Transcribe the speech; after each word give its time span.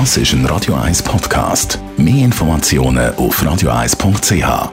Das 0.00 0.16
ist 0.16 0.32
ein 0.32 0.44
Radio 0.46 0.74
1 0.74 1.04
Podcast. 1.04 1.78
Mehr 1.96 2.24
Informationen 2.24 3.14
auf 3.14 3.40
radio1.ch. 3.40 4.72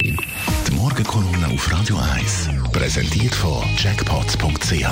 Die 0.00 0.74
Morgenkolumne 0.74 1.46
auf 1.52 1.70
Radio 1.70 1.96
1 2.16 2.48
präsentiert 2.72 3.34
von 3.34 3.62
Jackpots.ch. 3.76 4.88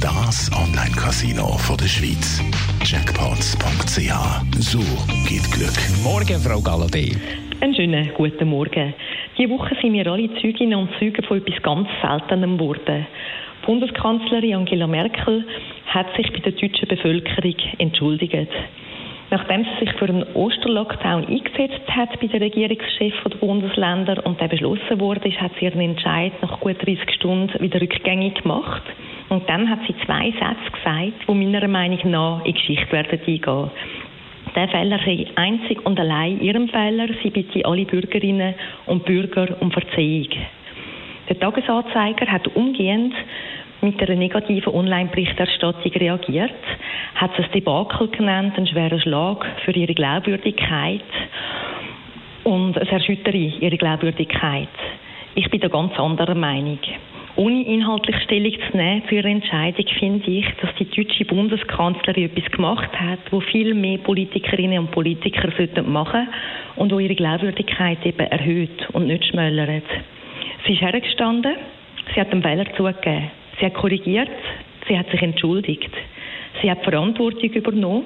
Das 0.00 0.52
Online-Casino 0.52 1.58
der 1.80 1.88
Schweiz. 1.88 2.40
Jackpots.ch. 2.84 4.12
So 4.60 4.78
geht 5.28 5.50
Glück. 5.50 5.74
Morgen, 6.04 6.40
Frau 6.40 6.60
Galladay. 6.60 7.16
Einen 7.60 7.74
schönen 7.74 8.14
guten 8.14 8.50
Morgen. 8.50 8.94
Diese 9.36 9.50
Woche 9.50 9.74
sind 9.82 9.94
wir 9.94 10.06
alle 10.06 10.32
Zeuginnen 10.40 10.78
und 10.78 10.90
Zeugen 11.00 11.24
von 11.26 11.38
etwas 11.38 11.60
ganz 11.64 11.88
Seltenem 12.00 12.56
geworden. 12.56 13.04
Bundeskanzlerin 13.66 14.54
Angela 14.56 14.86
Merkel 14.86 15.44
hat 15.86 16.06
sich 16.16 16.32
bei 16.32 16.40
der 16.40 16.52
deutschen 16.52 16.88
Bevölkerung 16.88 17.56
entschuldigt. 17.78 18.48
Nachdem 19.30 19.64
sie 19.64 19.84
sich 19.84 19.94
für 19.96 20.06
einen 20.06 20.24
Osterlockdown 20.34 21.26
eingesetzt 21.26 21.86
hat 21.88 22.18
bei 22.18 22.28
den 22.28 22.42
Regierungschefs 22.42 23.22
der 23.24 23.36
Bundesländer 23.36 24.24
und 24.24 24.40
der 24.40 24.48
beschlossen 24.48 25.00
wurde, 25.00 25.30
hat 25.32 25.52
sie 25.58 25.66
ihren 25.66 25.80
Entscheid 25.80 26.32
nach 26.40 26.60
gut 26.60 26.76
30 26.78 27.10
Stunden 27.12 27.60
wieder 27.60 27.80
rückgängig 27.80 28.42
gemacht. 28.42 28.82
Und 29.28 29.46
dann 29.50 29.68
hat 29.68 29.80
sie 29.86 29.94
zwei 30.06 30.30
Sätze 30.30 30.70
gesagt, 30.72 31.28
die 31.28 31.34
meiner 31.34 31.68
Meinung 31.68 32.10
nach 32.10 32.44
in 32.46 32.54
Geschichte 32.54 32.90
werden 32.90 33.20
eingehen. 33.20 33.70
Der 34.56 34.68
Fehler 34.68 34.98
sei 35.04 35.26
einzig 35.34 35.84
und 35.84 36.00
allein 36.00 36.40
ihrem 36.40 36.68
Fehler. 36.68 37.08
Sie 37.22 37.28
bitte 37.28 37.66
alle 37.66 37.84
Bürgerinnen 37.84 38.54
und 38.86 39.04
Bürger 39.04 39.60
um 39.60 39.70
Verzeihung. 39.70 40.28
Der 41.28 41.38
Tagesanzeiger 41.38 42.26
hat 42.26 42.48
umgehend 42.56 43.14
mit 43.82 44.00
einer 44.02 44.16
negativen 44.16 44.72
Online-Berichterstattung 44.72 45.92
reagiert, 45.92 46.50
hat 47.14 47.38
es 47.38 47.44
ein 47.44 47.52
Debakel 47.52 48.08
genannt, 48.08 48.56
einen 48.56 48.66
schweren 48.66 49.00
Schlag 49.00 49.46
für 49.64 49.72
ihre 49.72 49.94
Glaubwürdigkeit 49.94 51.02
und 52.44 52.76
es 52.76 52.88
erschüttere 52.88 53.36
ihre 53.36 53.76
Glaubwürdigkeit. 53.76 54.68
Ich 55.34 55.50
bin 55.50 55.60
da 55.60 55.68
ganz 55.68 55.98
anderer 55.98 56.34
Meinung. 56.34 56.78
Ohne 57.36 57.62
inhaltlich 57.62 58.16
Stellung 58.24 58.52
zu 58.52 58.76
nehmen 58.76 59.02
zu 59.08 59.14
ihrer 59.14 59.28
Entscheidung 59.28 59.86
finde 59.98 60.28
ich, 60.28 60.46
dass 60.60 60.74
die 60.74 60.86
deutsche 60.86 61.24
Bundeskanzlerin 61.26 62.24
etwas 62.24 62.50
gemacht 62.50 62.90
hat, 62.98 63.20
wo 63.30 63.38
viel 63.38 63.74
mehr 63.74 63.98
Politikerinnen 63.98 64.80
und 64.80 64.90
Politiker 64.90 65.52
sollten 65.56 65.92
machen 65.92 66.26
und 66.74 66.90
wo 66.90 66.98
ihre 66.98 67.14
Glaubwürdigkeit 67.14 68.04
eben 68.04 68.26
erhöht 68.26 68.88
und 68.92 69.06
nicht 69.06 69.26
schmälert. 69.26 69.84
Sie 70.68 70.74
ist 70.74 70.82
hergestanden, 70.82 71.56
sie 72.14 72.20
hat 72.20 72.30
den 72.30 72.42
Fehler 72.42 72.66
zugegeben. 72.76 73.30
Sie 73.58 73.64
hat 73.64 73.72
korrigiert, 73.72 74.28
sie 74.86 74.98
hat 74.98 75.10
sich 75.10 75.22
entschuldigt, 75.22 75.90
sie 76.60 76.70
hat 76.70 76.84
Verantwortung 76.84 77.48
übernommen 77.48 78.04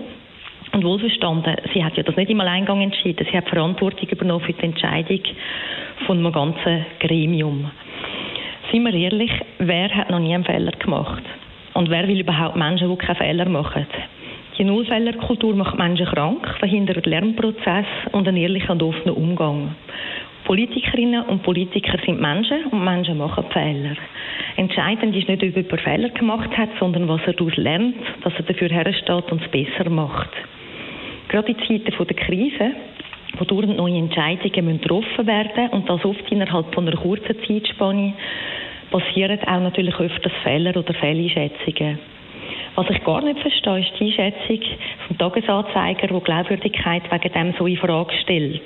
und 0.70 0.84
wohlverstanden, 0.84 1.56
sie 1.74 1.84
hat 1.84 1.96
ja 1.96 2.04
das 2.04 2.14
nicht 2.14 2.30
im 2.30 2.40
Alleingang 2.40 2.80
entschieden, 2.80 3.26
sie 3.28 3.36
hat 3.36 3.48
Verantwortung 3.48 4.08
übernommen 4.08 4.44
für 4.44 4.52
die 4.52 4.62
Entscheidung 4.62 5.20
von 6.06 6.18
einem 6.18 6.32
ganzen 6.32 6.86
Gremium. 7.00 7.68
Seien 8.70 8.84
wir 8.84 8.94
ehrlich, 8.94 9.32
wer 9.58 9.92
hat 9.92 10.10
noch 10.10 10.20
nie 10.20 10.32
einen 10.32 10.44
Fehler 10.44 10.70
gemacht? 10.70 11.24
Und 11.74 11.90
wer 11.90 12.06
will 12.06 12.20
überhaupt 12.20 12.54
Menschen, 12.54 12.88
die 12.88 12.96
keine 12.96 13.16
Fehler 13.16 13.48
machen? 13.48 13.88
Die 14.56 14.64
Nullfehlerkultur 14.64 15.56
macht 15.56 15.76
Menschen 15.76 16.06
krank, 16.06 16.46
verhindert 16.60 17.06
Lernprozess 17.06 17.86
und 18.12 18.28
einen 18.28 18.36
ehrlichen 18.36 18.70
und 18.70 18.82
offenen 18.84 19.16
Umgang. 19.16 19.74
Politikerinnen 20.44 21.24
und 21.24 21.42
Politiker 21.42 21.98
sind 22.04 22.20
Menschen 22.20 22.64
und 22.66 22.84
Menschen 22.84 23.18
machen 23.18 23.44
Fehler. 23.52 23.96
Entscheidend 24.56 25.14
ist 25.16 25.28
nicht, 25.28 25.42
ob 25.42 25.56
jemand 25.56 25.80
Fehler 25.80 26.08
gemacht 26.10 26.56
hat, 26.56 26.68
sondern 26.78 27.08
was 27.08 27.20
er 27.26 27.34
daraus 27.34 27.56
lernt, 27.56 27.96
dass 28.22 28.34
er 28.36 28.42
dafür 28.42 28.68
hersteht 28.68 29.32
und 29.32 29.42
es 29.42 29.50
besser 29.50 29.88
macht. 29.88 30.30
Gerade 31.28 31.52
in 31.52 31.58
Zeiten 31.58 32.06
der 32.06 32.16
Krise, 32.16 32.72
wo 33.38 33.44
dauernd 33.44 33.76
neue 33.76 33.98
Entscheidungen 33.98 34.80
getroffen 34.80 35.26
werden 35.26 35.68
und 35.70 35.88
das 35.88 36.04
oft 36.04 36.30
innerhalb 36.30 36.74
von 36.74 36.86
einer 36.86 36.96
kurzen 36.96 37.36
Zeitspanne, 37.46 38.14
passieren 38.90 39.38
auch 39.46 39.60
natürlich 39.60 39.98
öfters 39.98 40.32
Fehler 40.42 40.76
oder 40.76 40.92
Fehleinschätzungen. 40.92 41.98
Was 42.74 42.88
ich 42.88 43.04
gar 43.04 43.22
nicht 43.22 43.38
verstehe, 43.38 43.80
ist 43.80 43.92
die 44.00 44.06
Einschätzung 44.06 44.60
vom 45.06 45.18
Tagesanzeiger, 45.18 46.06
der 46.06 46.20
Glaubwürdigkeit 46.20 47.02
wegen 47.10 47.32
dem 47.32 47.54
so 47.58 47.66
in 47.66 47.76
Frage 47.76 48.14
stellt. 48.22 48.62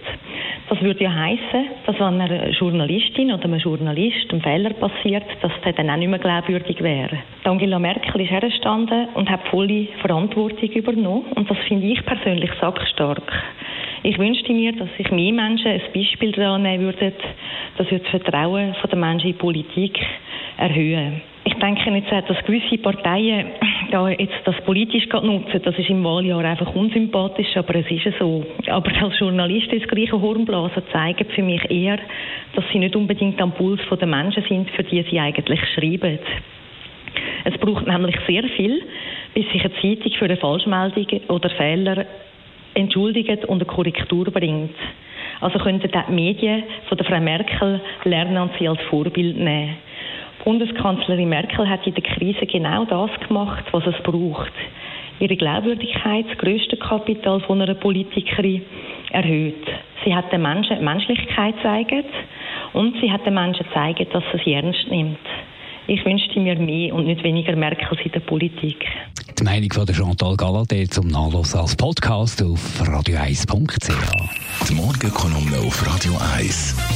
Das 0.68 0.80
würde 0.80 1.04
ja 1.04 1.12
heißen, 1.12 1.66
dass 1.86 1.96
wenn 1.98 2.20
einer 2.20 2.50
Journalistin 2.50 3.32
oder 3.32 3.44
einem 3.44 3.58
Journalist 3.58 4.32
ein 4.32 4.42
Fehler 4.42 4.70
passiert, 4.70 5.24
dass 5.42 5.52
der 5.64 5.72
dann 5.72 5.90
auch 5.90 5.96
nicht 5.96 6.08
mehr 6.08 6.20
glaubwürdig 6.20 6.80
wäre. 6.82 7.18
Angela 7.44 7.80
Merkel 7.80 8.20
ist 8.20 8.30
hergestanden 8.30 9.08
und 9.14 9.28
hat 9.28 9.46
volle 9.48 9.88
Verantwortung 10.00 10.68
übernommen 10.70 11.26
und 11.34 11.50
das 11.50 11.58
finde 11.66 11.86
ich 11.86 12.04
persönlich 12.04 12.50
sackstark. 12.60 13.32
Ich 14.04 14.18
wünschte 14.18 14.52
mir, 14.52 14.72
dass 14.72 14.88
sich 14.96 15.10
mehr 15.10 15.32
Menschen 15.32 15.66
ein 15.66 15.82
Beispiel 15.92 16.30
daran 16.30 16.62
nehmen 16.62 16.84
würden, 16.84 17.12
dass 17.76 17.90
wir 17.90 17.98
das 17.98 18.08
Vertrauen 18.08 18.74
der 18.88 18.98
Menschen 18.98 19.30
in 19.30 19.32
die 19.32 19.38
Politik 19.38 19.98
erhöhen. 20.58 21.22
Ich 21.46 21.54
denke 21.54 21.90
jetzt 21.90 22.28
dass 22.28 22.44
gewisse 22.44 22.76
Parteien 22.78 23.52
da 23.92 24.08
jetzt 24.08 24.34
das 24.44 24.56
politisch 24.62 25.06
nutzen, 25.12 25.62
das 25.62 25.78
ist 25.78 25.88
im 25.88 26.02
Wahljahr 26.02 26.44
einfach 26.44 26.74
unsympathisch, 26.74 27.56
aber 27.56 27.76
es 27.76 27.88
ist 27.88 28.18
so. 28.18 28.44
Aber 28.68 28.90
als 29.02 29.18
Journalist 29.20 29.72
ins 29.72 29.86
gleiche 29.86 30.20
Hornblasen 30.20 30.82
zeigen 30.92 31.24
für 31.30 31.44
mich 31.44 31.62
eher, 31.70 32.00
dass 32.54 32.64
sie 32.72 32.80
nicht 32.80 32.96
unbedingt 32.96 33.40
am 33.40 33.52
Puls 33.52 33.80
der 33.88 34.08
Menschen 34.08 34.42
sind, 34.48 34.70
für 34.70 34.82
die 34.82 35.02
sie 35.02 35.20
eigentlich 35.20 35.60
schreiben. 35.74 36.18
Es 37.44 37.56
braucht 37.58 37.86
nämlich 37.86 38.16
sehr 38.26 38.42
viel, 38.56 38.82
bis 39.32 39.48
sich 39.52 39.64
eine 39.64 39.74
Zeitung 39.74 40.12
für 40.18 40.24
eine 40.24 40.36
Falschmeldung 40.38 41.06
oder 41.28 41.48
Fehler 41.50 42.06
entschuldigt 42.74 43.44
und 43.44 43.62
eine 43.62 43.66
Korrektur 43.66 44.24
bringt. 44.32 44.74
Also 45.40 45.60
könnten 45.60 45.90
die 45.92 46.12
Medien 46.12 46.64
von 46.88 46.98
der 46.98 47.06
Frau 47.06 47.20
Merkel 47.20 47.80
lernen 48.02 48.38
und 48.38 48.50
sie 48.58 48.66
als 48.66 48.80
Vorbild 48.90 49.36
nehmen. 49.36 49.76
Bundeskanzlerin 50.46 51.28
Merkel 51.28 51.68
hat 51.68 51.84
in 51.88 51.94
der 51.94 52.04
Krise 52.04 52.46
genau 52.46 52.84
das 52.84 53.10
gemacht, 53.26 53.64
was 53.72 53.84
es 53.84 54.00
braucht. 54.04 54.52
Ihre 55.18 55.34
Glaubwürdigkeit, 55.34 56.24
das 56.30 56.38
grösste 56.38 56.76
Kapital 56.76 57.40
von 57.40 57.60
einer 57.60 57.74
Politikerin, 57.74 58.62
erhöht. 59.10 59.66
Sie 60.04 60.14
hat 60.14 60.30
den 60.30 60.42
Menschen 60.42 60.84
Menschlichkeit 60.84 61.56
gezeigt 61.56 62.06
und 62.74 62.94
sie 63.00 63.10
hat 63.10 63.26
den 63.26 63.34
Menschen 63.34 63.66
gezeigt, 63.66 64.14
dass 64.14 64.22
sie 64.30 64.38
es 64.38 64.46
ernst 64.46 64.88
nimmt. 64.88 65.18
Ich 65.88 66.04
wünschte 66.04 66.38
mir 66.38 66.56
mehr 66.56 66.94
und 66.94 67.06
nicht 67.06 67.24
weniger 67.24 67.56
Merkel 67.56 67.98
in 68.04 68.12
der 68.12 68.20
Politik. 68.20 68.86
Die 69.36 69.42
Meinung 69.42 69.72
von 69.72 69.86
Chantal 69.88 70.36
Galladay 70.36 70.86
zum 70.86 71.08
Nachlass 71.08 71.56
als 71.56 71.74
Podcast 71.74 72.40
auf 72.44 72.80
radio1.ch. 72.82 74.68
Die 74.68 74.74
Morgenkolumne 74.74 75.66
auf 75.66 75.84
Radio 75.84 76.12
1. 76.36 76.95